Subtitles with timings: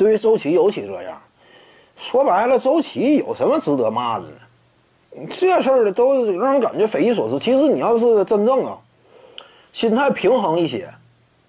[0.00, 1.20] 对于周琦尤其这样。
[1.94, 5.26] 说白了，周琦有什么值得骂的呢？
[5.28, 7.38] 这事儿的都让人感觉匪夷所思。
[7.38, 8.78] 其实你要是真正啊，
[9.74, 10.88] 心态平衡一些，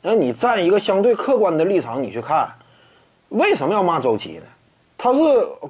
[0.00, 2.48] 那你站一个相对客观的立场，你去看，
[3.30, 4.44] 为什么要骂周琦呢？
[4.96, 5.18] 他是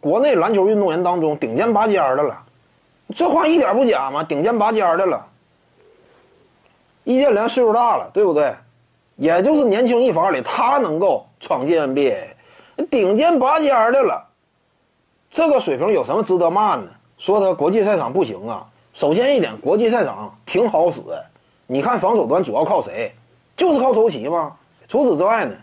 [0.00, 2.42] 国内篮球运动员当中顶尖拔尖的了，
[3.14, 5.24] 这话一点不假嘛，顶尖拔尖的了。
[7.04, 8.52] 易建联岁数大了，对不对？
[9.14, 12.16] 也就是年轻一伐里，他能够闯进 NBA，
[12.90, 14.26] 顶尖拔尖的了。
[15.30, 16.84] 这个水平有什么值得骂呢？
[17.18, 18.66] 说他国际赛场不行啊。
[18.92, 21.00] 首先一点，国际赛场挺好使。
[21.66, 23.12] 你看防守端主要靠谁？
[23.56, 24.56] 就是靠周琦吗？
[24.86, 25.56] 除此之外呢？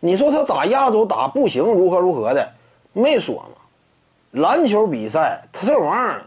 [0.00, 2.52] 你说他打亚洲打不行，如何如何的？
[2.92, 4.42] 没说嘛。
[4.42, 6.26] 篮球比赛，他这玩意儿，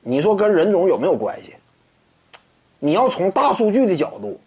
[0.00, 1.54] 你说跟人种有没有关系？
[2.78, 4.38] 你要从大数据的角度，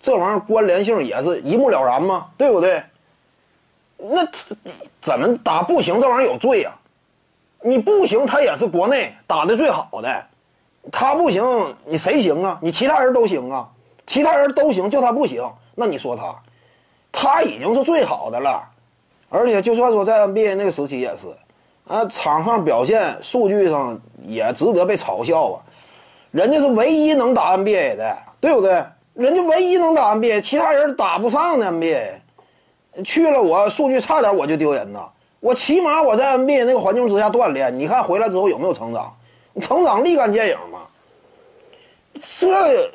[0.00, 2.26] 这玩意儿关联性也是一目了然嘛？
[2.36, 2.82] 对不对？
[4.02, 4.26] 那
[5.00, 6.00] 怎么打不行？
[6.00, 6.72] 这玩意儿有罪呀！
[7.62, 10.26] 你不行，他也是国内打的最好的，
[10.90, 11.44] 他不行，
[11.84, 12.58] 你谁行啊？
[12.62, 13.68] 你其他人都行啊，
[14.06, 15.46] 其他人都行，就他不行。
[15.74, 16.34] 那你说他，
[17.12, 18.62] 他已经是最好的了，
[19.28, 21.26] 而且就算说在 NBA 那个时期也是，
[21.86, 25.60] 啊，场上表现、数据上也值得被嘲笑啊。
[26.30, 28.82] 人家是唯一能打 NBA 的，对不对？
[29.14, 32.12] 人家唯一能打 NBA，其他人打不上的 NBA。
[33.04, 35.08] 去了，我数据差点我就丢人呐！
[35.40, 39.16] 我起码我在 NBA 那个环境之下锻炼，你看回来之后有没有成长？
[39.60, 40.80] 成长立竿见影嘛。
[42.38, 42.90] 这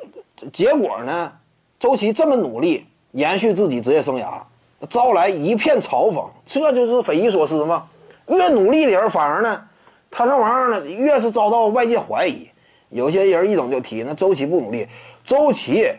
[0.52, 1.32] 结果呢？
[1.78, 4.40] 周琦这么努力延续自己职业生涯，
[4.88, 7.88] 招来一片嘲讽，这就是匪夷所思嘛。
[8.28, 9.62] 越努力的人反而呢，
[10.10, 12.48] 他这玩意儿呢越是遭到外界怀疑。
[12.90, 14.86] 有些人一整就提那周琦不努力，
[15.24, 15.90] 周琦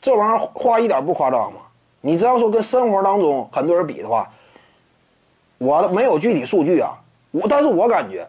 [0.00, 1.60] 这玩意儿话一点不夸张吗？
[2.06, 4.30] 你这样说跟生活当中很多人比的话，
[5.56, 6.92] 我没有具体数据啊，
[7.30, 8.28] 我但是我感觉，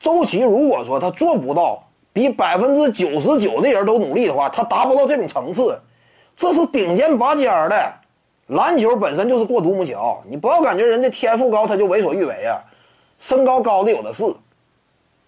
[0.00, 1.80] 周琦如果说他做不到
[2.12, 5.80] 比百分之九十九的人都努力的话，他达不到这种层次，
[6.34, 7.92] 这是顶尖拔尖的，
[8.48, 12.58] 篮球本身就是过独木桥，你不要感觉人家天赋高他就为所欲为啊，
[13.20, 14.24] 身高高的有的是，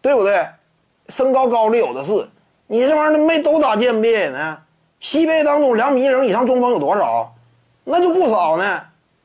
[0.03, 0.45] 对不对？
[1.11, 2.29] 身高高的有的是，
[2.67, 4.59] 你这玩意儿没都打 NBA 呢？
[4.99, 7.33] 西北当中两米一零以上中锋有多少？
[7.85, 8.81] 那就不少呢，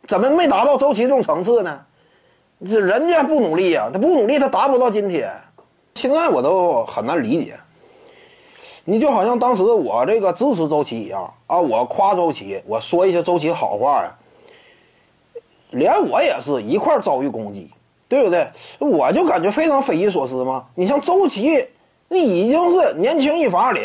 [0.06, 1.82] 怎么没达到周琦这种层次呢？
[2.68, 5.32] 这人家不努力呀，他不努力，他达不到今天。
[5.96, 7.58] 现在我都很难理解。
[8.84, 14.12] 你就好像当时我这个支持周琦一样啊，我夸周琦，我说一些周琦好话呀，
[15.70, 17.72] 连我也是一块遭遇攻击，
[18.08, 18.48] 对不对？
[18.80, 20.66] 我就感觉非常匪夷所思嘛。
[20.76, 21.66] 你像周琦，
[22.08, 23.82] 那已经是年轻一伐里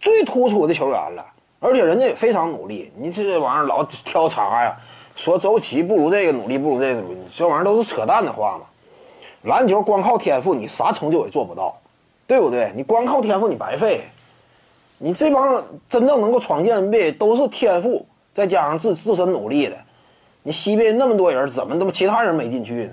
[0.00, 1.26] 最突出的球员了。
[1.60, 4.76] 而且人家也非常努力，你这玩意儿老挑茬呀，
[5.16, 8.66] 说周琦不如这个努力，不如这个努力，这玩意儿都是扯淡的话嘛。
[9.42, 11.76] 篮球光靠天赋，你啥成就也做不到，
[12.26, 12.72] 对不对？
[12.76, 14.02] 你光靠天赋，你白费。
[14.98, 18.04] 你这帮真正能够闯进 NBA 都是天赋，
[18.34, 19.76] 再加上自自身努力的。
[20.42, 22.92] 你西边那么多人，怎么那么其他人没进去呢？